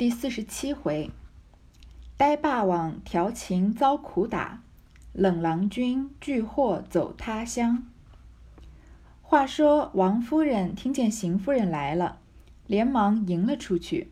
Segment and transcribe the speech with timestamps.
[0.00, 1.10] 第四十七回，
[2.16, 4.62] 呆霸王调情遭苦打，
[5.12, 7.86] 冷郎君拒祸走他乡。
[9.20, 12.18] 话说王夫人听见邢夫人来了，
[12.66, 14.10] 连忙迎了出去。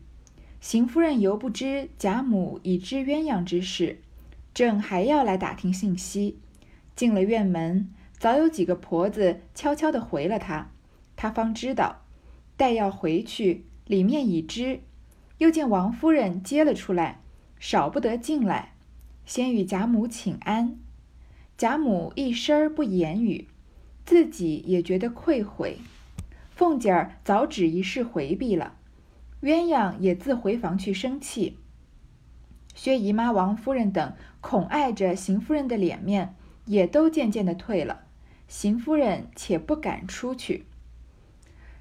[0.61, 3.99] 邢夫人犹不知贾母已知鸳鸯之事，
[4.53, 6.37] 正还要来打听信息。
[6.95, 10.69] 进了院门，早有几个婆子悄悄地回了她，
[11.15, 12.03] 她方知道，
[12.55, 14.81] 待要回去，里面已知。
[15.39, 17.19] 又见王夫人接了出来，
[17.59, 18.73] 少不得进来，
[19.25, 20.77] 先与贾母请安。
[21.57, 23.47] 贾母一声不言语，
[24.05, 25.79] 自己也觉得愧悔。
[26.51, 28.75] 凤姐儿早指一事回避了，
[29.41, 31.57] 鸳鸯也自回房去生气。
[32.75, 36.35] 薛姨妈、王夫人等恐碍着邢夫人的脸面，
[36.65, 38.01] 也都渐渐的退了。
[38.49, 40.65] 邢夫人且不敢出去。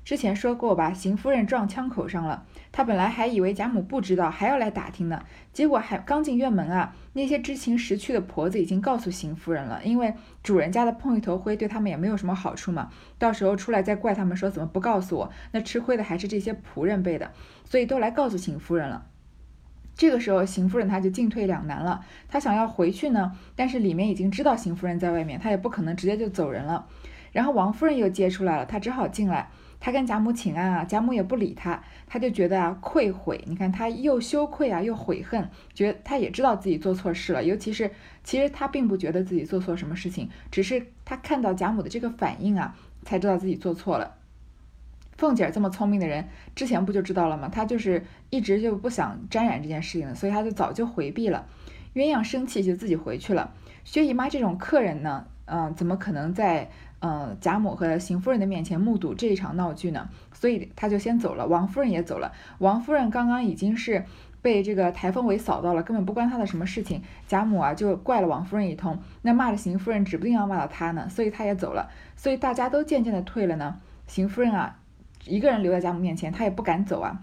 [0.09, 2.47] 之前说过吧，邢夫人撞枪口上了。
[2.73, 5.23] 她本来还以为贾母不知道，还要来打听呢。
[5.53, 9.85] 结果还刚进院门啊，那些知情识趣的婆子已经告诉邢夫人了。
[9.85, 12.88] 因为主人家的碰一头灰，对他们也没有什么好处嘛。
[13.19, 17.30] 到时候出来再怪他们说怎么不告诉我，那吃亏的还是这些仆人辈的。
[17.66, 19.04] 所以都来告诉邢夫人了。
[19.95, 22.01] 这个时候，邢夫人她就进退两难了。
[22.29, 26.87] 她想要回去呢，但是里面已经知道邢夫人在外面，她也不可能直接就走人了。
[27.30, 29.51] 然后王夫人又接出来了，她只好进来。
[29.80, 33.43] 他跟贾母请安啊，贾母也不理他，他就觉得啊愧悔。
[33.46, 37.45] 你看他又羞愧啊，又悔恨，觉得他也知道自己做错事了。
[37.45, 37.90] 尤其是
[38.24, 44.16] 其实他并不觉得自己做错什么事情，只是他看到贾母的这个反应啊，才知道自己做错了。
[45.16, 47.48] 凤姐这么聪明的人，之前不就知道了吗？
[47.48, 51.46] 她就是一直就不想沾染这件事情，所以她就早就回避了。
[51.95, 53.54] 鸳鸯生气就自己回去了。
[53.85, 56.68] 薛姨妈这种客人呢，嗯，怎么可能在？
[57.01, 61.46] 嗯，贾母和邢夫人的面前目睹这一场闹剧呢，所以他就先走了。
[61.46, 62.32] 王夫人也走了。
[62.59, 64.04] 王夫人刚刚已经是
[64.43, 67.03] 被这个台风尾扫到了，根本不关她的什么事情。
[67.28, 71.88] 贾母啊就怪了王夫人一通，那骂了邢夫人，指不定要骂到她呢，所以她也走了。
[72.16, 73.80] 所以大家都渐渐的退了呢。
[74.09, 74.80] 邢夫人啊，
[75.25, 77.22] 一个人留在贾母面前，她也不敢走啊。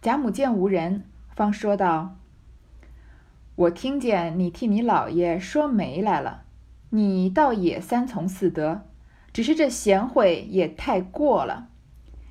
[0.00, 1.04] 贾母见无人，
[1.34, 2.16] 方说道
[3.56, 6.43] ：“我听见你替你姥爷说媒来了。”
[6.96, 8.82] 你倒也三从四德，
[9.32, 11.66] 只是这贤惠也太过了。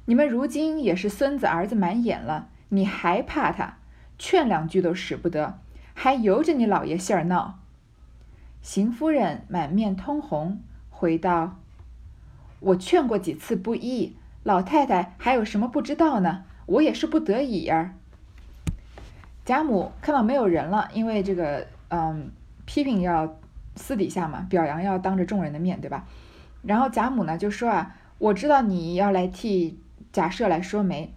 [0.06, 3.80] 你们如今也是孙子儿子满眼了，你还怕他？
[4.18, 5.60] 劝两句都使不得，
[5.94, 7.60] 还由着你老爷信儿闹。
[8.62, 11.58] 邢夫人满面通红，回道
[12.62, 16.46] ：“我劝过几次不依，老太太还有什么不知道呢？
[16.68, 17.96] 我也是不得已儿。”
[19.44, 22.32] 贾母看到没有人了，因为这个，嗯，
[22.66, 23.38] 批评要。
[23.76, 26.06] 私底下嘛，表扬要当着众人的面对吧？
[26.62, 29.80] 然后贾母呢就说啊，我知道你要来替
[30.12, 31.14] 贾赦来说媒，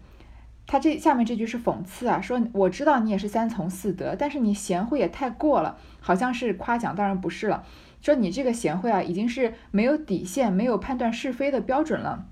[0.67, 7.65] 他这下面这句是讽刺啊，说我知道你也是三从四德，但是你贤惠也太过了，好像是夸奖，当然不是了。
[8.03, 12.27] 说你这个贤惠啊，已经是没有底线，没有判断是非的标准了。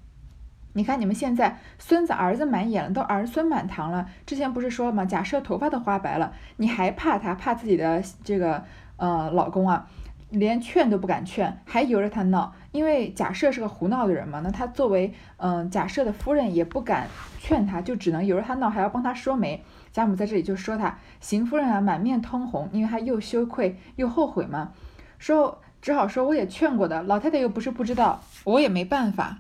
[0.73, 5.05] 你看你们现在孙子儿子满眼了，都儿孙满堂了，之前不是说了吗？
[5.05, 7.35] 贾赦头发都花白了，你还怕他？
[7.35, 8.65] 怕自己的这个
[8.97, 9.89] 呃老公啊？
[10.35, 14.41] 连劝都不敢劝，还由着他闹，因为贾赦是个胡闹的人嘛。
[14.41, 17.09] 那他作为嗯贾赦的夫人，也不敢
[17.39, 19.65] 劝他，就只能由着他闹，还要帮他说媒。
[19.93, 24.73] 贾母在这里就说他邢夫人啊，满面通红，因为她又羞愧又后悔嘛，
[25.19, 29.39] 说只好说我也劝过的，老太太又不是不知道，我也没办法，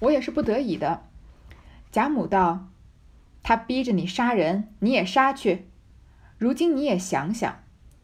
[0.00, 1.04] 我也是不得已的。
[1.90, 2.66] 贾母道
[3.42, 5.68] ：“他逼着你杀人，你也杀去，
[6.36, 7.56] 如今你也想想。”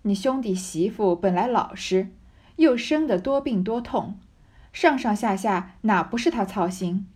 [0.08, 2.08] 你兄弟媳妇本来老实，
[2.56, 4.18] 又生得多病多痛，
[4.72, 7.06] 上上下下哪不是他操心？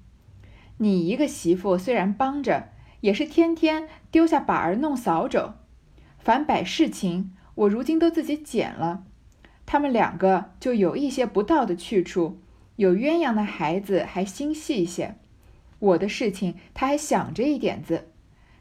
[0.77, 2.69] 你一个媳妇虽然帮着，
[3.01, 5.55] 也是天天丢下把儿弄扫帚，
[6.19, 9.05] 反摆事情，我如今都自己捡了。
[9.65, 12.43] 他们两个就有一些不到的去处，
[12.77, 15.17] 有鸳鸯的孩子还心细些，
[15.79, 18.09] 我的事情他还想着一点子，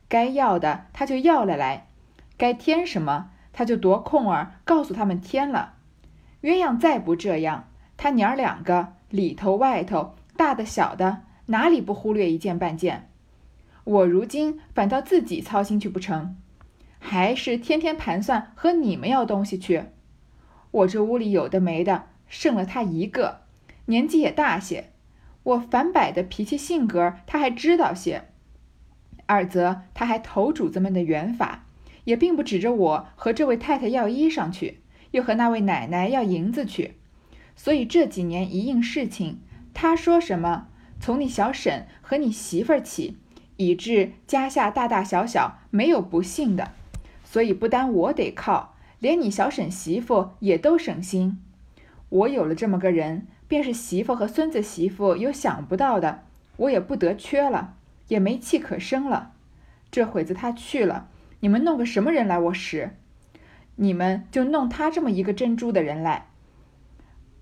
[0.08, 1.90] 该要的他就要了来，
[2.38, 3.31] 该添什么？
[3.54, 5.74] 他就夺空儿告诉他们添了，
[6.42, 13.10] 鸳鸯再不这样，他娘儿两个里头外头大的小的哪里不忽略一件半件？
[13.84, 16.38] 我如今反倒自己操心去不成？
[17.00, 19.86] 还是天天盘算和你们要东西去？
[20.70, 23.42] 我这屋里有的没的，剩了他一个，
[23.86, 24.92] 年纪也大些，
[25.44, 28.30] 我反摆的脾气性格他还知道些，
[29.26, 31.66] 二则他还投主子们的缘法。
[32.04, 34.80] 也并不指着我和这位太太要衣裳去，
[35.12, 36.96] 又和那位奶奶要银子去，
[37.56, 39.40] 所以这几年一应事情，
[39.74, 40.68] 他说什么，
[41.00, 43.18] 从你小婶和你媳妇儿起，
[43.58, 46.72] 以致家下大大小小没有不幸的。
[47.24, 51.40] 所以不单我得靠，连你小婶媳妇也都省心。
[52.10, 56.24] 我有了这么个人，便是媳妇和孙子媳妇有想不到的，
[56.58, 57.76] 我也不得缺了，
[58.10, 59.32] 也没气可生了。
[59.90, 61.08] 这会子他去了，
[61.42, 62.96] 你们弄个什么人来我使？
[63.76, 66.28] 你们就弄他这么一个珍珠的人来，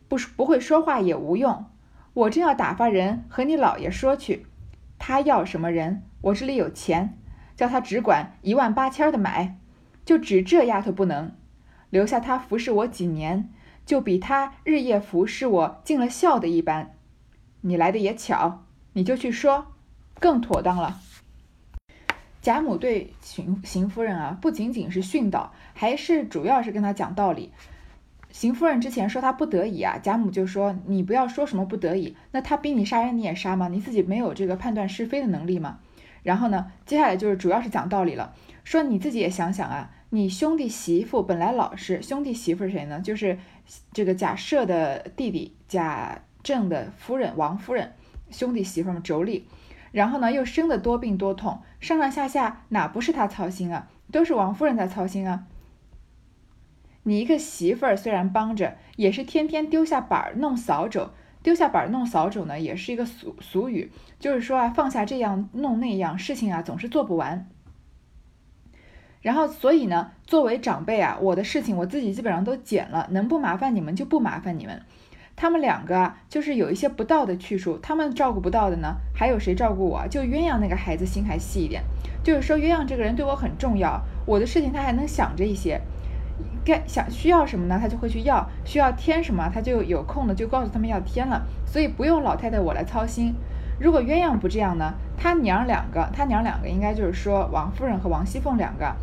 [0.08, 1.66] 不不会说话也无用。
[2.14, 4.46] 我正要打发人和你老爷说去，
[4.98, 7.18] 他要什么人，我这里有钱，
[7.58, 9.58] 叫他只管一万八千的买，
[10.06, 11.36] 就只这丫头不能，
[11.90, 13.50] 留下他服侍我几年，
[13.86, 16.96] 就比他日夜服侍我尽了孝的一般。
[17.62, 18.64] 你来的也巧，
[18.94, 19.74] 你就去说，
[20.22, 21.02] 更妥当了。
[22.42, 27.52] 贾母对邢邢夫人啊，不仅仅是训导，还是主要是跟她讲道理。
[28.32, 33.68] 邢夫人之前说她不得已啊，贾母就说你不要说什么不得已，那他逼你杀人你也杀吗？
[33.68, 35.80] 你自己没有这个判断是非的能力吗？
[36.22, 38.34] 然后呢，接下来就是主要是讲道理了，
[38.64, 43.00] 说你自己也想想啊，你兄弟媳妇本来老实，兄弟媳妇是谁呢？
[43.02, 43.38] 就是
[43.94, 47.94] 这个贾赦的弟弟贾政的夫人王夫人，
[48.30, 49.42] 兄弟媳妇嘛妯娌。
[49.92, 53.88] 然后呢，又生得多病多痛，上上下下哪不是他操心啊？
[54.12, 55.46] 都是王夫人在操心啊。
[57.04, 67.48] 你一个媳妇儿虽然帮着，也是天天丢下板儿弄扫帚，丢下板儿弄扫帚呢，也是一个俗俗语，就是说啊，放下这样弄那样事情啊，总是做不完。
[69.22, 74.84] 然后所以呢，作为长辈啊，我的事情我自己基本上都减了，能不麻烦你们就不麻烦你们。
[75.42, 80.06] 他们两个啊，就是有一些不到的去处，他们照顾不到的呢，还有谁照顾我？
[80.10, 81.82] 就鸳鸯那个孩子心还细一点，
[82.22, 85.80] 就是说鸳鸯这个人对我很重要，我的事情他还能想着一些，
[86.66, 93.34] 该想需要什么呢，他就会去要，需要添什么，他就有空了就告诉他们要添了，所以不用老太太我来操心。
[93.80, 98.94] 如果鸳鸯不这样呢，他娘两个，他娘两个应该就是说王夫人和王熙凤两个。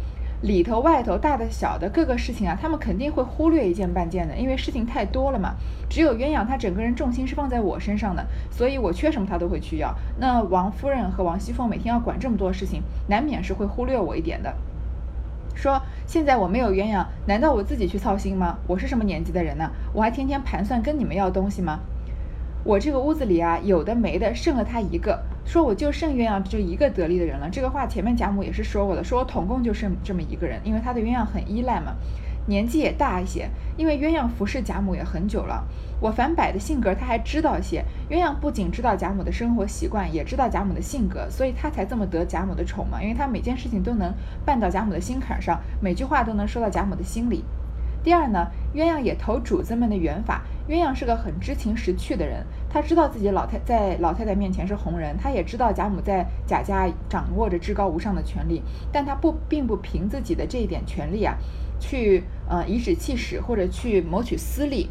[0.43, 5.55] 里头外头大的小的各个事情啊，他们肯定会忽略一件半件的，因为事情太多了嘛。
[5.89, 9.95] 只有鸳鸯，他整个人重心是放在我身上的，所以我缺什么他都会去要。
[10.19, 14.55] 那王夫人和王熙凤每天要管这么多事情，难免是会忽略我一点的。
[15.55, 18.59] 说现在我没有鸳鸯，难道我自己去操心吗？
[18.67, 19.71] 我是什么年纪的人呢？
[19.95, 21.81] 我还天天盘算跟你们要东西吗？
[22.63, 25.23] 我这个屋子里啊，有的没的，剩了他一个。
[25.47, 27.49] 说我就剩鸳鸯就一个得力的人了。
[27.49, 31.95] 这个话前面贾母也是说过的，说我统共就剩这么一个人，因为他对鸳鸯很依赖嘛，
[32.47, 33.49] 年纪也大一些。
[33.77, 35.65] 因为鸳鸯服侍贾母也很久了，
[36.01, 37.85] 我反摆的性格他还知道些。
[38.11, 43.01] 鸳鸯不仅知道贾母的生活习惯，也知道贾母的性格，所以他才这么得贾母的宠嘛。
[43.01, 44.13] 因为他每件事情都能
[44.45, 47.45] 办到贾母的心坎上，每句话都能说到贾母的心里。
[48.03, 50.43] 第二呢，鸳鸯也投主子们的缘法。
[50.69, 58.61] 鸳鸯是个很知情识趣的人，他知道自己老太在老太太面前是红人，他也知道贾母在贾家掌握着至高无上的权利，
[58.91, 61.37] 但他不并不凭自己的这一点权利啊，
[61.79, 64.91] 去呃颐指气使或者去谋取私利，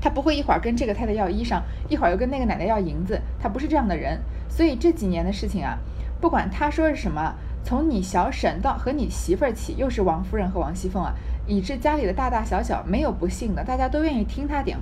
[0.00, 1.60] 他不会一会儿跟这个太太要衣裳，
[1.90, 4.18] 一会儿又跟那个奶奶要银子，他不是这样的人，
[4.48, 5.76] 所以这几年的事情啊，
[6.18, 11.12] 不管他说是什么，从你小婶到和你媳妇儿起，又是王夫人和王熙凤啊。
[11.48, 14.76] 以致家里的大大小小没有不幸的，大家都愿意听他点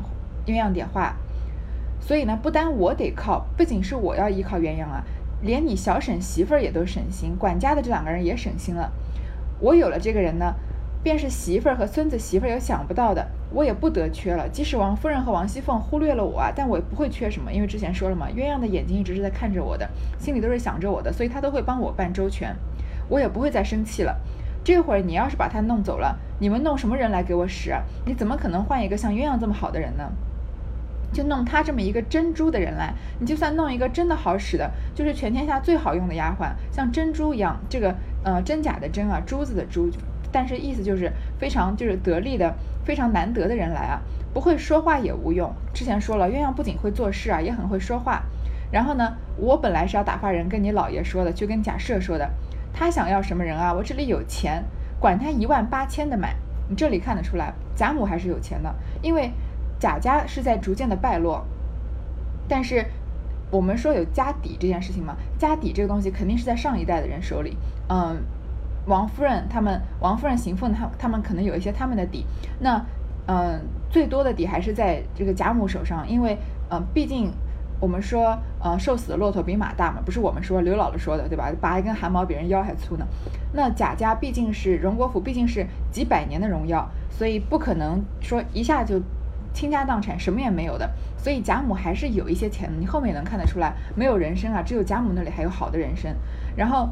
[0.44, 1.14] 鸳鸯点话。
[2.00, 5.02] 所以呢，不单我得靠，不仅是我要依靠鸳鸯啊，
[5.42, 8.92] 连你小婶媳妇儿也都省心，管家的这两个人也省心了。
[9.60, 10.54] 我有了这个人呢，
[11.02, 14.48] 便是媳妇儿和孙子媳妇儿有想不到的，我也不得缺了。
[14.48, 19.88] 即使王夫人和王熙凤忽略了我啊，但我也不会缺什么，因为之前说了嘛，鸳鸯的眼睛一直是在看着我的，
[20.18, 22.54] 心里都是想着我的，所以他都会帮我办周全，
[23.08, 24.16] 我也不会再生气了。
[24.62, 27.74] 这会儿你要是把他弄走了，你们弄什么人来给我使？
[28.04, 30.10] 你怎么可能换一个像鸳鸯这么好的人呢？
[31.12, 39.88] 就弄他这么一个珍珠的人来，你就算弄一个真的好使的，就是全天下最好用的丫鬟，像珍珠一样，这个呃真假的真啊，珠子的珠，
[40.30, 44.02] 但是意思就是非常就是得力的，非常难得的人来啊，
[44.34, 45.50] 不会说话也无用。
[45.72, 48.22] 之前说了，鸳鸯不仅会做事啊，也很会说话。
[48.70, 52.28] 然后呢，我本来是要打发人跟你老爷说的，去跟贾赦说的。
[52.74, 53.72] 他想要什么人啊？
[53.72, 54.62] 我这里有钱，
[55.00, 56.34] 管他一万八千的买。
[56.68, 59.30] 你这里看得出来，贾母还是有钱的，因为
[59.78, 61.46] 贾家是在逐渐的败落。
[62.48, 62.84] 但是
[63.50, 67.56] 我们说有家底这件事情嘛，家底这个东西肯定是在上一代的人手里。
[67.88, 68.16] 嗯，
[68.86, 72.26] 王夫人他们，王夫人、邢夫人他他们可能有一些他们的底。
[72.58, 72.84] 那
[73.26, 76.36] 嗯，最多的底还是在这个贾母手上，因为
[76.70, 77.32] 嗯，毕竟。
[77.86, 81.52] 我们说，呃，瘦死的骆驼比马大嘛，不是我们说刘姥姥说的，对吧？
[81.60, 83.06] 拔一根汗毛比人腰还粗呢。
[83.52, 89.00] 那贾家毕竟是荣国府，毕竟是几百年的荣耀，所以不可能说一下就
[89.54, 90.90] 倾家荡产，什么也没有的。
[91.16, 96.12] 所以贾母还是有一些钱的，你后面也能看得出来，没有人参啊，只有贾母那里还有好的人参。
[96.56, 96.88] 然后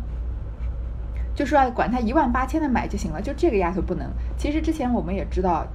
[1.34, 4.08] 就说管他一万八千的买就行了，就这个丫头不能。
[4.36, 5.66] 其实之前我们也知道，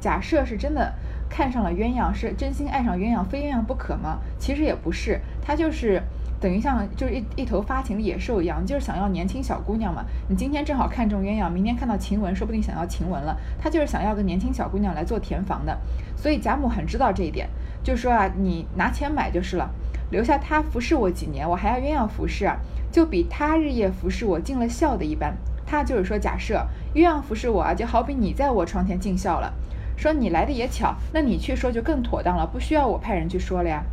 [0.00, 0.92] 假设是真的
[1.30, 4.18] 看上了鸳鸯，是真心爱上鸳鸯，非鸳鸯不可吗？
[4.38, 6.02] 其实也不是，他就是。
[6.40, 10.02] 等于像就是一一头发情的野兽一样，就是想要年轻小姑娘嘛。
[10.26, 13.36] 你今天正好看中鸳鸯，明天看到晴雯，说不定想要晴雯了。
[13.58, 15.78] 他就是想要个年轻小姑娘来做填房的。
[16.16, 17.46] 所以贾母很知道这一点，
[17.84, 19.68] 就说啊，你拿钱买就是了，
[20.10, 22.56] 留下他服侍我几年，我还要鸳鸯服侍啊，
[22.90, 25.36] 就比他日夜服侍我尽了孝的一般。
[25.66, 29.52] 他就是说，假设鸳鸯服侍我啊，就好比你在我床前尽孝了。
[30.00, 33.84] 说你来的也巧，那你去说就更妥当了，不需要我派人去说了呀。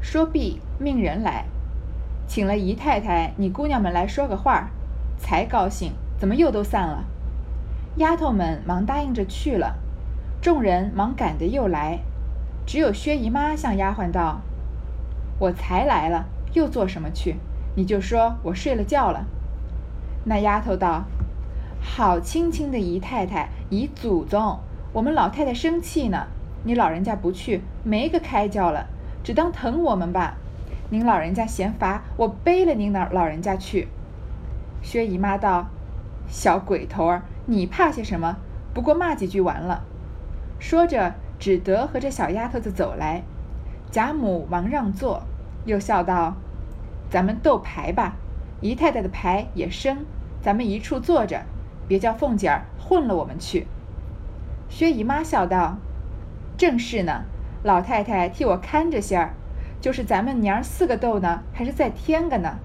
[0.00, 1.46] 说毕，命人来，
[2.28, 4.70] 请了姨太太、你姑娘们来说个话，
[5.18, 5.94] 才高兴。
[6.16, 7.04] 怎么又都散了？
[7.96, 9.76] 丫头们忙答应着去了，
[10.40, 11.98] 众人忙赶着又来，
[12.64, 14.40] 只有薛姨妈向丫鬟道
[15.40, 17.34] ：“我才来了，又做什么去？
[17.74, 19.26] 你就说我睡了觉了。”
[20.22, 21.06] 那丫头道
[21.82, 24.58] ：“好亲亲的姨太太、姨祖宗，
[24.92, 26.26] 我们老太太生气呢，
[26.64, 28.86] 你老人家不去，没个开教了。”
[29.22, 30.34] 只当疼我们吧，
[30.88, 33.86] 您老人家嫌烦，我背了您老老人家去。
[34.82, 35.68] 薛姨妈道
[36.26, 38.38] ：“小鬼头儿，你怕些什么？
[38.74, 39.84] 不过骂几句完了。”
[40.58, 43.22] 说着，只得和这小丫头子走来。
[43.92, 45.22] 贾母忙让座，
[45.64, 46.34] 又笑道
[47.08, 48.16] ：“咱们斗牌吧，
[48.60, 49.98] 姨太太的牌也生，
[50.42, 51.42] 咱们一处坐着，
[51.90, 53.66] 别叫凤姐儿混了我们去。”
[54.70, 55.78] 薛姨妈笑道
[56.56, 57.24] ：“正是呢。”
[57.64, 59.34] 老太太替我看着些儿，
[59.80, 62.58] 就是咱们娘儿四个斗呢，还是再添个呢？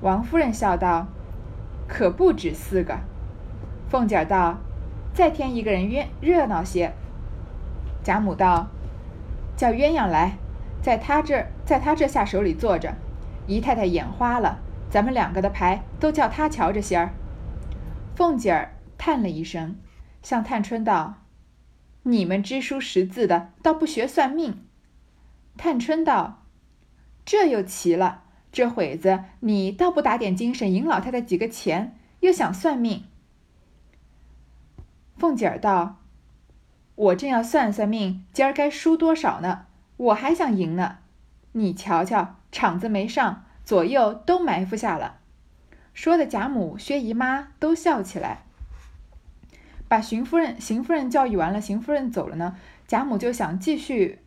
[0.00, 1.08] 王夫人笑道
[1.88, 3.00] ：“可不止四个。”
[3.90, 4.58] 凤姐道
[5.12, 6.92] ：“再添一个人，热热闹些。”
[8.04, 8.68] 贾母道
[9.56, 10.38] ：“叫鸳鸯来，
[10.80, 12.94] 在他这，在他这下手里坐着。
[13.46, 17.10] 姨太太眼花了，咱们两个的牌都叫他瞧着些儿。”
[18.14, 19.76] 凤姐儿叹了一声，
[20.22, 21.14] 向探春道。
[22.02, 24.64] 你们知书识字的，倒不学算命。
[25.56, 26.44] 探春道
[27.24, 33.04] ：“这又奇了，这会子你倒不打点精神，赢老太太几个钱，又想算命。”
[35.16, 35.98] 凤姐儿道
[36.96, 39.66] ：“我正要算算命，今儿该输多少呢？
[39.98, 40.98] 我还想赢呢。
[41.52, 45.19] 你瞧瞧，场子没上，左右都埋伏下了。”
[46.00, 48.38] 说的贾母、薛姨妈都笑起来。
[49.86, 54.18] 把邢夫人、邢夫人教育完了，邢夫人走了呢，贾母就想继续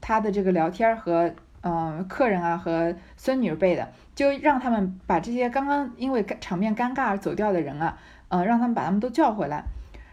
[0.00, 9.64] 她的这个聊天和嗯客人啊和孙女辈的，就让他们把这些刚刚因为场面尴尬而走掉的人啊，嗯让他们把他们都叫回来，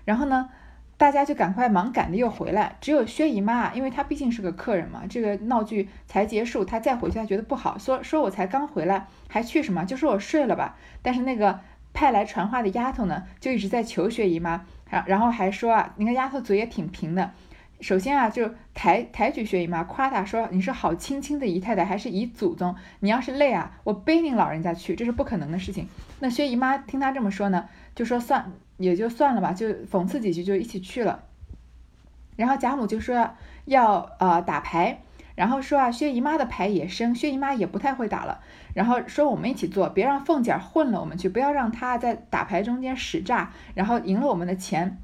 [0.03, 0.50] 然后呢，
[1.01, 11.60] 大家就赶快忙赶的又回来，只有薛姨妈，因为她毕竟是个客人嘛，这个闹剧才结束，她再回去她觉得不好，说说我才刚回来还去什么，就说我睡了吧，但是那个。
[11.93, 17.31] 派来传话的丫头呢，就一直在求薛姨妈，然然后还说啊，那个丫头嘴也挺贫的。
[17.81, 22.75] 首先啊，就抬抬举薛姨妈，夸她说你是好亲亲的姨太太，还是姨祖宗。
[23.00, 25.88] 你要是累啊，我背您老人家去，这是不可能的事情。
[26.19, 31.23] 那薛姨妈听他这么说呢，就说算也就算了吧，就讽刺几句就一起去了。
[32.35, 33.31] 然后贾母就说
[33.65, 35.01] 要呃打牌。
[35.33, 38.41] 然后说啊，薛姨妈的牌也生，薛姨妈也不太会打了。
[38.75, 45.00] 然后说我们一起做，别让凤姐混了我们去，不要让她在打牌中间使诈，然后赢了我们的钱。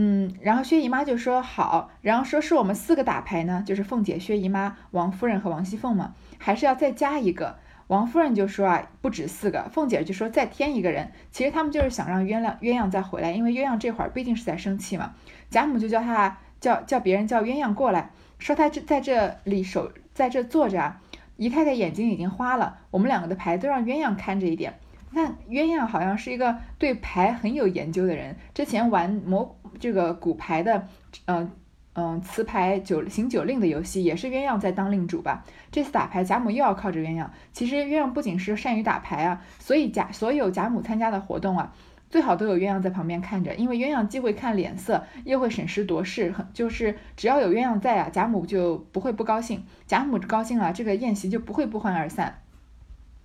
[0.00, 7.58] 嗯，然后薛姨妈就说好，然后说是我们四个打牌呢，就是凤姐、薛姨妈、王夫人和王熙凤嘛，还是要再加一个。
[7.88, 11.10] 王夫人就说啊，不止四个，凤姐就说再添一个人。
[11.32, 15.14] 其实他们就是想让鸳鸯鸳鸯再回来，因为鸳鸯这会儿毕竟是在生气嘛。
[15.50, 18.10] 贾母就叫他叫叫别人叫鸳鸯过来。
[18.38, 21.00] 说他这在这里守，在这坐着啊，
[21.36, 22.78] 姨太太眼睛已经花了。
[22.92, 24.78] 我们两个的牌都让鸳鸯看着一点。
[25.10, 30.86] 那鸳鸯好像是一个对牌很有研究的人，之前玩魔这个骨牌的，
[31.26, 31.50] 嗯
[31.94, 35.44] 嗯，词牌九行九令的游戏也是鸳鸯在当令主吧。
[35.72, 37.26] 这次打牌，贾母又要靠着鸳鸯。
[37.52, 41.74] 其实鸳鸯不仅是善于打牌啊，所以贾所有贾母参加的活动啊。
[42.10, 49.62] 最好都有鸳鸯在旁边看着，因为鸳鸯既会看脸色，又会审时度势，很就是只要有鸳鸯在啊，贾母就不会不高兴。
[49.86, 52.40] 贾母高兴了，这个宴席就不会不欢而散。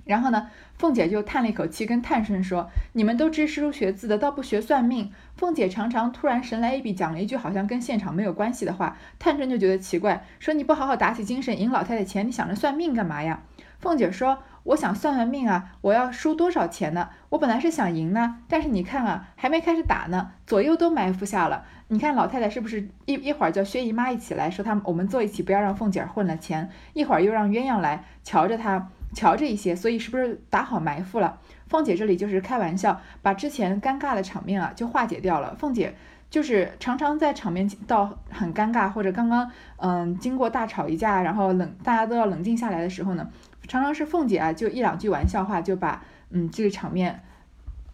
[0.05, 13.41] 然后呢，凤姐就叹了一口气，跟探春说：“你们都知诗书学字的，倒不学算命。”凤姐常常突然神来一笔，讲了一句好像跟现场没有关系的话，探春就觉得奇怪，说：“你不好好打起精神赢老太太钱，你想着算命干嘛呀？”
[13.79, 17.10] 凤姐说：“我想算算命啊，我要输多少钱呢？
[17.29, 21.65] 我本来是想赢呢，但是你看啊，还没开始打呢，左右都埋伏下了。
[21.89, 31.39] 你看老太太是不是一一会儿叫薛姨妈一起来说，他们我们坐一起，不要让凤姐混了钱；一会儿又让鸳鸯来瞧着她，瞧着一些，所以是不是打好埋伏了？
[31.67, 35.55] 凤姐这里就是开玩笑，把之前尴尬的场面啊就化解掉了。
[35.55, 35.96] 凤姐。”
[36.34, 43.29] 就是常常在场面到很尴尬，或者刚刚嗯经过大吵一架，然后冷大家都要冷静下来的时候呢，
[43.67, 47.22] 常常是凤姐啊就一两句玩笑话就把嗯这个场面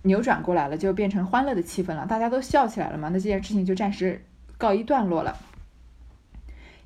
[0.04, 4.24] 扭转过来了，就变成欢乐的气氛了，大家都笑起来了嘛，那这件事情就暂时
[4.58, 5.36] 告一段落了。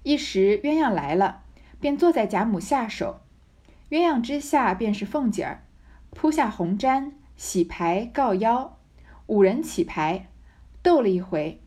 [0.02, 1.42] 一时鸳鸯来了，
[1.80, 3.22] 便坐在贾母下手，
[3.94, 5.62] 鸳鸯之下便是凤姐儿，
[6.10, 8.80] 铺下红毡，洗牌告腰，
[9.28, 10.26] 五人起牌。
[10.82, 11.62] 斗了一回，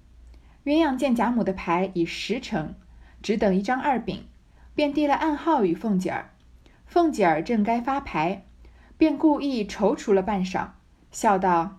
[0.64, 2.74] 鸳鸯见贾母的牌已十成，
[3.22, 4.26] 只等一张二饼，
[4.74, 6.32] 便递了暗号与凤姐儿。
[6.84, 8.44] 凤姐儿正该发牌，
[8.98, 10.70] 便故意踌躇了半晌，
[11.12, 11.78] 笑道：“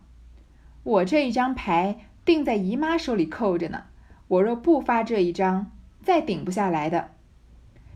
[0.83, 3.83] 我这一张牌定在姨妈手里扣着呢，
[4.29, 5.69] 我若不发这一张，
[6.01, 7.09] 再顶不下来的。”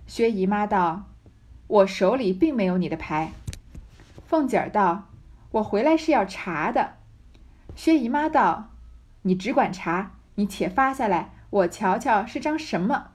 [0.06, 1.06] 薛姨妈道
[1.72, 3.32] ：“我手里并没有你的牌。”
[4.28, 5.08] 凤姐儿道
[5.52, 6.96] ：“我回来是要查的。”
[7.76, 8.68] 薛姨妈道。
[9.24, 13.10] 你只管查，你且发下来，我瞧瞧是张什么。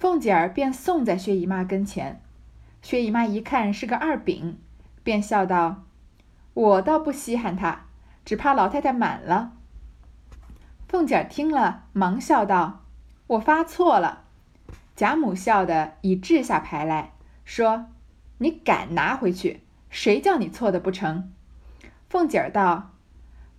[0.00, 2.20] 凤姐儿便送在薛姨妈跟前，
[2.82, 4.58] 薛姨妈一看是个二饼，
[5.04, 5.84] 便笑道
[6.54, 7.84] ：“我倒不稀罕他，
[8.24, 9.52] 只怕老太太满了。”
[10.88, 12.80] 凤姐儿听了，忙笑道
[13.28, 14.24] ：“我发错了。”
[14.96, 17.12] 贾母笑得已掷下牌来
[17.46, 17.86] 说
[18.38, 19.62] ：“你敢拿回去？
[19.88, 21.32] 谁叫你错的不成？”
[22.10, 22.92] 凤姐儿道。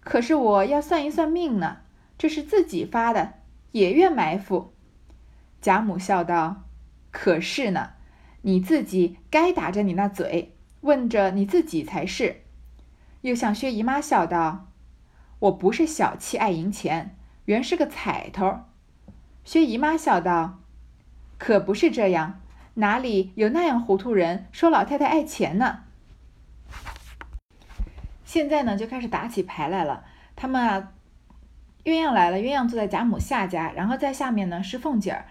[0.02, 1.78] 可是我要算一算命呢，
[2.18, 3.34] 这是自己发的，
[3.72, 4.74] 也愿埋伏。
[5.62, 6.64] 贾母笑道
[7.12, 7.92] ：“可是呢，
[8.44, 12.44] 你自己该打着你那嘴，问着你自己才是。”
[13.22, 14.68] 又向薛姨妈笑道
[15.40, 18.60] ：“我不是小气爱赢钱，原是个彩头。”
[19.44, 20.60] 薛姨妈笑道
[21.40, 22.42] ：“可不是这样，
[22.78, 25.80] 哪里有那样糊涂人说老太太爱钱呢？”
[28.26, 30.04] 现在呢，就开始打起牌来了。
[30.36, 30.92] 他们啊，
[31.84, 35.26] 鸳鸯来了，鸳鸯坐在贾母下家，然后在下面呢是凤姐儿，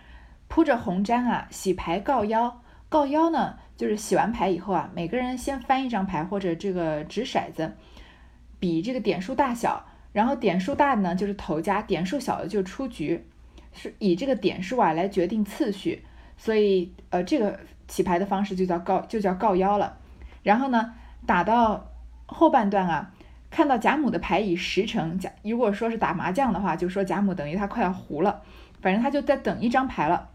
[0.48, 2.62] 铺着红毡啊，洗牌告腰。
[2.88, 7.76] 告腰呢，就是洗完牌以后啊，每个人先翻一张牌或者这个掷骰子，
[8.58, 13.26] 比这个点数大小，然后点数大的呢就是头家，点数小的就出局，
[13.72, 16.04] 是以这个点数啊来决定次序。
[16.36, 19.96] 所以呃，这个起牌的方式就叫告，就叫告邀了。
[20.42, 20.92] 然后呢，
[21.26, 21.86] 打到。
[22.28, 23.12] 后半段啊，
[23.50, 28.42] 看到贾母的牌已十成，贾如果说是打麻将的话，就说贾母等于他快要糊了，
[28.80, 30.30] 反正他就在等一张牌了，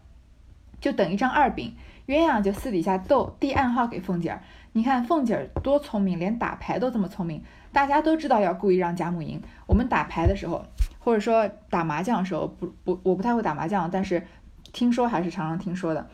[0.80, 1.76] 就等一张二饼。
[2.06, 7.44] 鸳鸯就私底下斗递暗号给凤姐儿，你看凤姐儿多聪明，连打牌都这么聪明。
[7.72, 9.42] 大家都知道要故意让贾母赢。
[9.66, 10.64] 我们打牌的时候，
[10.98, 14.26] 或者说打麻将的时候，不不，我不太会打麻将，但是
[14.72, 16.08] 听说还是常常听说的，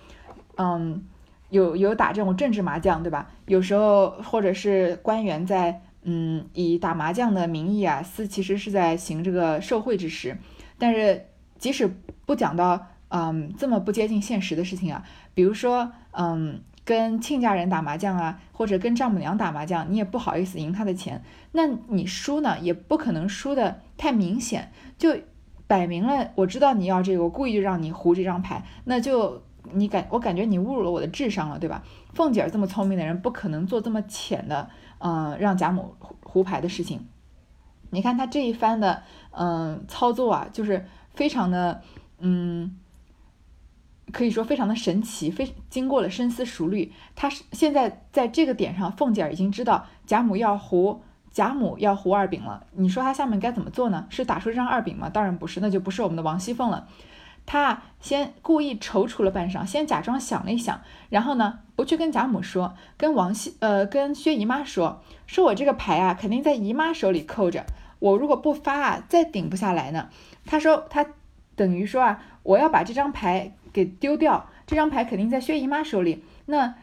[0.56, 1.04] 嗯。
[1.50, 3.30] 有有打这种政治麻将，对吧？
[3.46, 10.36] 有时候或者是官员在嗯以打麻将的名义啊，私其实是在行这个受贿之实。
[10.76, 11.24] 但是
[11.58, 11.90] 即使
[12.26, 25.16] 不讲到嗯这么不接近现实的事情啊，比如说嗯跟亲家人打麻将啊，或者跟丈母娘打麻将，你也不好意思赢他的钱，那你输呢也不可能输的太明显，就
[25.68, 29.42] 摆明了我知道你要这个，我故意就让你胡这张牌，那就。
[29.70, 31.82] 你感我感觉你侮辱了我的智商了，对吧？
[32.14, 37.06] 凤姐儿这么聪明的人，不可能做这么浅的，嗯，让贾母胡胡牌的事情。
[37.90, 39.02] 你看他这一番的，
[39.32, 41.82] 嗯，操作啊，就是非常的，
[42.20, 42.78] 嗯，
[44.10, 46.90] 可以说非常的神奇，非经过了深思熟虑。
[47.14, 51.02] 他是现在在这个点上，凤姐儿已经知道贾母要胡，
[51.38, 52.66] 贾母要胡二饼了。
[52.72, 54.08] 你说他下面该怎么做呢？
[54.10, 55.08] 是打出这张二饼吗？
[55.08, 56.88] 当然不是，那就不是我们的王熙凤了。
[57.46, 67.64] 他先故意踌躇了半晌，先假装想了一想，然后呢，不去跟贾母说，跟王熙呃，跟薛姨妈说，说我这个牌啊，肯定在姨妈手里扣着，
[68.00, 70.08] 我如果不发啊，再顶不下来呢。
[70.44, 71.06] 他说他
[71.54, 76.74] 等于说啊，我要把这张牌给丢掉，这张牌肯定在薛姨妈手里，那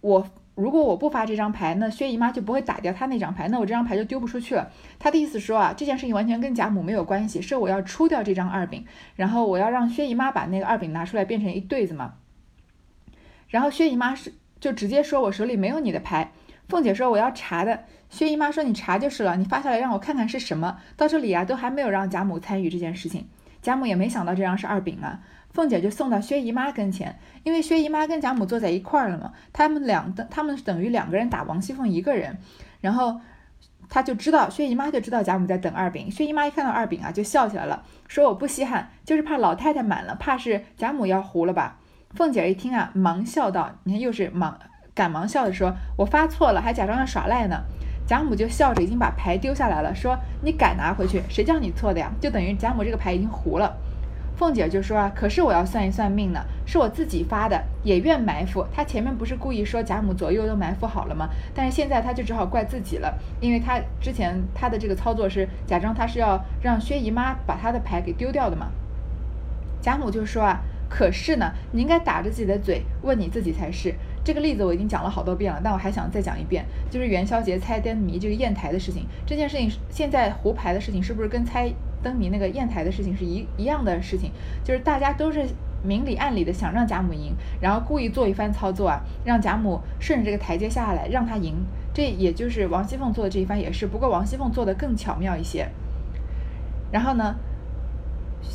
[0.00, 0.28] 我。
[0.56, 4.70] 如果我不发这张牌，那薛姨妈就不会打掉她那张牌，那我这张牌就丢不出去了。
[4.98, 12.14] 她的意思说啊，这件事情完全跟贾母没有关系，是我要出掉这张二饼，然后我要让薛姨妈把那个二饼拿出来变成一对子嘛。
[13.48, 16.32] 然后薛姨妈是就直接说我手里没有你的牌。
[16.68, 20.78] 凤姐说我要查的，薛姨妈说你查就是了，你发下来让我看看是什么。
[20.96, 23.28] 到这里啊，都还没有让贾母参与这件事情，
[23.60, 25.20] 贾母也没想到这张是二饼啊。
[25.56, 32.36] 凤姐就送到薛姨妈跟前，因为薛姨妈跟贾母坐在一块儿了嘛，他们两的他们等于两个人打王熙凤一个人，
[32.82, 33.18] 然后
[33.88, 41.78] 他就知道薛姨妈就知道贾母在等二饼，薛姨妈一看到二饼啊就笑起来了，说我不稀罕，就是怕老太太满了，怕是贾母要糊了吧。
[42.10, 44.58] 凤姐一听啊，忙笑道：“你看又是忙
[44.94, 47.62] 赶忙笑的说，我发错了，还假装要耍赖呢。”
[48.06, 51.22] 贾母就笑着已经把牌丢下来了，说：“你敢拿回去？
[51.30, 53.74] 谁叫你错的呀？”就等于贾母这个牌已经糊了。
[54.36, 58.64] 凤姐就说：“啊，可是我要算一算命呢，是我自己发的，也愿埋伏。
[58.72, 61.28] 他前面不是故意说贾母左右都埋伏好了吗？
[61.54, 68.70] 但是现在他就只好怪自己了，因为他之前他的这个操作是假装他是要让薛姨妈把他的牌给丢掉的嘛。”
[69.80, 73.92] 贾母就说：“啊。”可是呢，你应该打着自己的嘴问你自己才是。
[74.22, 79.04] 这个例子我已经讲了好多遍了，但我还想再讲一遍，就是元宵节猜灯谜这个砚台的事情。
[79.26, 81.68] 这件事情现在胡牌的事情是不是跟猜
[82.06, 84.30] 灯谜那个砚台的事情是一一样的事情？
[84.62, 85.44] 就是大家都是
[85.82, 91.54] 明里暗里的想让贾母赢，然后故意做一番操作啊，让贾母顺着这个台阶下来，让她赢。
[91.92, 95.68] 这也就是王熙凤做的这一番也是，不过王熙凤做的更巧妙一些。
[96.92, 97.34] 然后呢？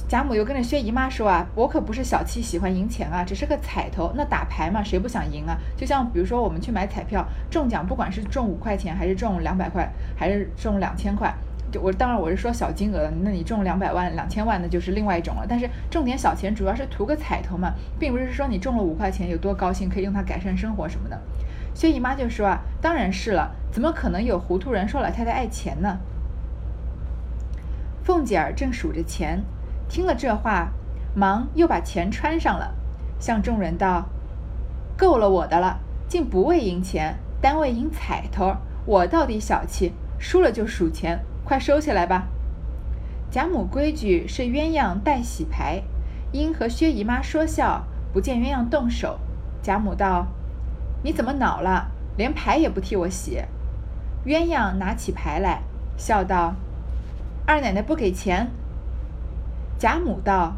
[0.07, 4.13] 贾母又跟着薛姨妈说啊，我可不是小气喜欢赢钱啊，只是个彩头。
[4.15, 5.57] 那打牌嘛，谁不想赢啊？
[5.75, 11.33] 就像比如说我们去买彩票，中奖不管是中五块钱，还是中两百块，还是中两千块，
[11.79, 13.11] 我当然我是说小金额的。
[13.21, 15.45] 那你中两百万、两千万，那就是另外一种了。
[15.47, 21.19] 但是中点小钱，主要是图个彩头嘛，并不是说你中了五块钱有多高兴，可以用它改善生活什么的。
[21.73, 25.99] 薛姨妈就说啊，当然是了，怎么可能有糊涂人说老太太爱钱呢？
[28.03, 29.43] 凤姐儿正数着钱。
[29.87, 30.69] 听了这话，
[31.13, 32.73] 忙又把钱穿上了，
[33.19, 34.05] 向众人道
[34.97, 38.55] ：“够了我的了，竟不为赢钱，单为赢彩头。
[38.85, 41.19] 我到底小气，输了就数钱，
[41.51, 42.29] 快收起来吧。”
[43.29, 45.81] 贾母规矩是鸳鸯代洗牌，
[46.31, 49.19] 因和薛姨妈说笑，不见鸳鸯动手。
[49.61, 50.27] 贾母道
[51.03, 51.91] ：“你怎么恼了？
[52.15, 53.41] 连牌也不替我洗？”
[54.25, 55.63] 鸳鸯拿起牌来，
[55.97, 56.55] 笑道
[57.45, 58.49] ：“二奶奶不给钱。”
[59.77, 60.53] 贾母道：“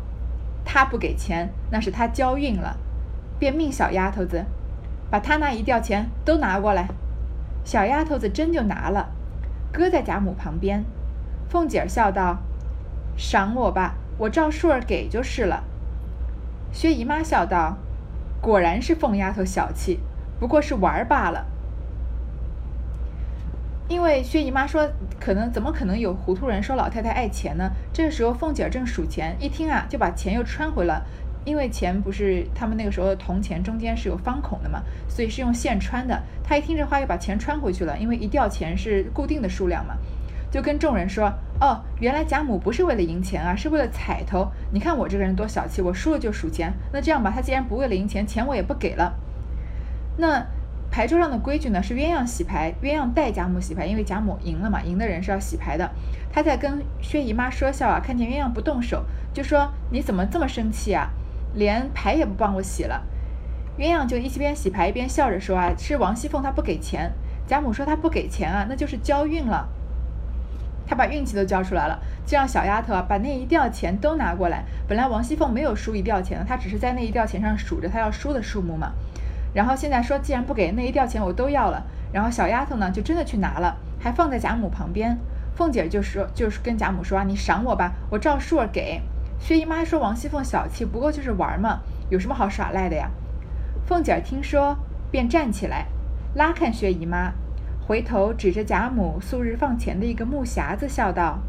[0.63, 2.77] 他不给钱，那是他交运了。”
[3.39, 4.45] 便命小丫头子，
[5.10, 6.88] 把他那一吊钱都拿过来。
[7.63, 9.10] 小丫头子真就拿了，
[9.73, 10.86] 搁在贾母旁边。
[11.49, 12.38] 凤姐儿笑道
[13.17, 15.65] ：“赏我吧，我照数儿给就是了。”
[16.71, 17.77] 薛姨妈笑道
[18.41, 19.99] ：“果然是凤丫头小气，
[20.39, 21.47] 不过是玩儿罢了。”
[23.89, 27.69] 因为薛姨妈说，可能怎么可能有糊涂人说老太太爱钱呢？
[27.91, 31.05] 这时候凤姐正数钱，一听啊，就把钱又穿回了。
[31.45, 36.21] 因为钱不是他们那个时候的铜钱中间是有方孔的嘛，所以是用线穿的。
[36.43, 37.97] 他一听这话，又把钱穿回去了。
[37.97, 39.95] 因为一吊钱是固定的数量嘛，
[40.51, 44.51] 就跟众人说：“哦，原来贾母不是为了赢钱啊，是为了彩头。
[44.71, 46.73] 你看我这个人多小气，我输了就数钱。
[46.91, 49.13] 那这样吧，他既然不为了赢钱，钱我也不给了。
[50.17, 50.45] 那。”
[50.93, 55.89] 牌桌上的规矩呢是鸳鸯洗牌，鸳鸯代贾母洗牌，因为贾母赢了嘛，赢的人是要洗牌的。
[56.32, 59.03] 他在跟薛姨妈说笑啊，看见鸳鸯不动手，
[59.34, 61.10] 就说你怎么这么生气啊，
[61.53, 63.03] 连牌也不帮我洗了。
[63.77, 67.11] 鸳鸯就一边洗牌一边笑着说啊，是王熙凤她不给钱，
[67.47, 69.67] 贾母说她不给钱啊，那就是交运了，
[70.85, 74.63] 她把运气都交出来了，就让小丫头啊把那一吊钱都拿过来。
[74.87, 78.91] 本来王熙凤没有输一吊钱的，她只是在那一吊钱上数着她要输的数目嘛。
[79.55, 81.83] 然后现在说，既然不给那一吊钱，我都要了。
[82.11, 85.17] 然后小丫头呢，就真的去拿了，还放在贾母旁边。
[85.55, 89.01] 凤姐就说，就是跟贾母说啊，你赏我吧，我照数给。
[89.43, 93.12] 薛姨妈说王熙凤小气，不过就是玩嘛，有什么好耍赖的呀？
[93.86, 94.77] 凤姐听说，
[95.12, 95.88] 便站起来，
[96.34, 97.34] 拉看薛姨妈，
[97.86, 101.39] 回头指着贾母素日放钱的一个木匣子，笑道：“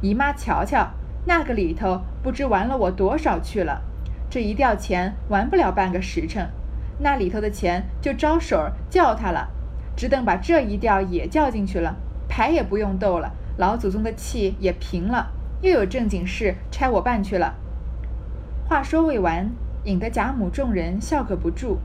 [0.00, 0.88] 姨妈瞧瞧，
[1.26, 3.82] 那个里头不知玩了我多少去了，
[4.30, 6.48] 这一吊钱玩不了半个时辰。”
[6.98, 9.50] 那里头的钱就招手叫他了，
[9.94, 11.94] 只等把这一吊也叫进去了，
[12.26, 15.30] 牌也不用斗了，老祖宗的气也平了，
[15.62, 17.54] 又有正经事差我办去了。
[18.68, 19.50] 话说未完，
[19.84, 21.78] 引得贾母众人笑个不住。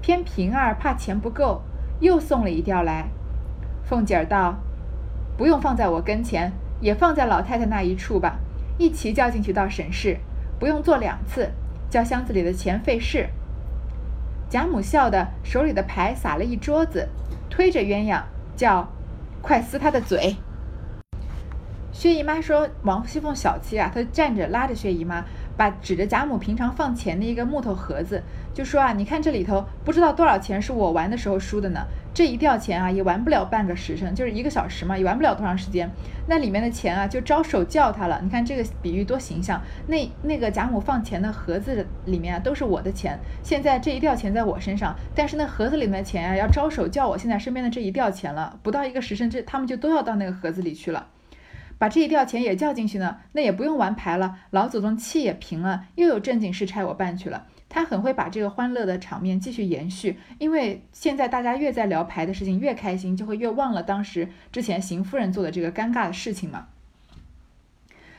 [0.00, 1.62] 偏平儿怕钱不够，
[2.00, 3.06] 又送了一吊来。
[3.84, 4.56] 凤姐儿道
[5.38, 8.38] ：“不用放在我跟前，也放在老太太那一处吧，
[8.78, 10.18] 一齐叫进去到省事，
[10.58, 11.50] 不用做两次，
[11.88, 13.28] 叫箱子里的钱费事。”
[14.50, 17.08] 贾母笑的，手里的牌撒了一桌子，
[17.48, 18.22] 推着鸳鸯
[18.56, 18.88] 叫
[19.40, 20.36] ：“快撕他的嘴！”
[21.92, 25.22] 薛姨妈说：“王熙凤小气啊，她站着拉着薛姨妈，
[25.58, 28.22] 把指着贾母平常放钱的一个木头盒子，
[28.54, 31.80] 就说啊，你看这里头不知道多少钱是我玩的时候输的呢。
[32.14, 35.90] 这一吊钱啊，也玩不了半个时辰，就是一个小时嘛，也玩不了多长时间。
[36.26, 38.20] 那里面的钱啊，就招手叫他了。
[38.22, 39.60] 你看这个比喻多形象。
[39.86, 43.18] 那那个贾母放钱的盒子里面啊，都是我的钱。
[43.42, 48.58] 现在这一吊钱在我身上，但是那盒子里面的钱啊，要招手叫我现在身边的这一吊钱了。
[48.62, 51.06] 不到一个时辰，这他们就都要到那个盒子里去了。
[51.82, 54.36] 把这一吊钱也叫进去呢，那也不用玩牌了。
[54.50, 57.48] 老祖宗气也平了，又有正经事差我办去了。
[57.68, 66.68] 他很会把这个欢乐的场面继续延续，因为现在大家越在聊牌的事情，越开心，就会越忘了当时之前邢夫人做的这个尴尬的事情嘛。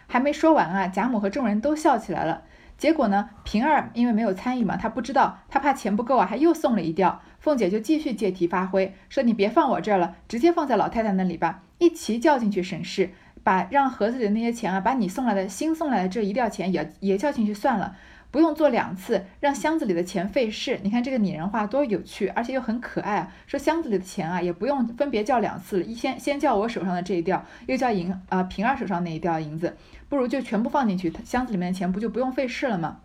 [0.08, 2.44] 还没说完啊，贾母和众人都笑起来了。
[2.78, 7.22] 结果呢，平儿因为没有参与嘛，她不知道，她怕钱不够啊，还又送了一吊。
[7.40, 13.12] 凤姐就继续借题发挥，说你别放我这儿了，直接放在老太太那里吧，一齐叫进去省事，
[13.44, 17.96] 把让盒子里的那些钱啊，把你送来的新送来的这一吊钱也也叫进去算了。
[18.32, 20.80] 不用做两次，让箱子里的钱费事。
[20.82, 23.32] 你看这个拟人化多有趣，而且又很可爱啊！
[23.46, 29.78] 说箱子里的钱啊，也不用分别叫两次了，一先先叫我手上的这一吊，又叫银啊平儿手上那一吊银子，
[30.10, 33.02] 不如就全部放进去，箱子里面的钱不就不用费事了吗？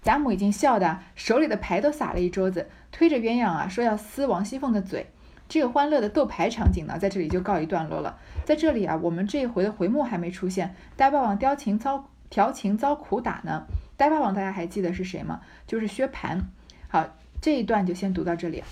[0.00, 5.10] 贾母已经笑的手里的牌都撒了一桌子，推着鸳鸯啊说要撕王熙凤的嘴。
[5.46, 8.16] 这个欢乐的斗牌场景呢，在这里就告一段落了。
[8.50, 13.64] 在这里啊，我们这一回的回目还没出现，呆霸王调情遭调情遭苦打呢。
[13.96, 15.40] 呆霸王大家还记得是谁吗？
[15.68, 16.40] 就是薛蟠。
[16.88, 17.06] 好，
[17.40, 18.64] 这一段就先读到这里。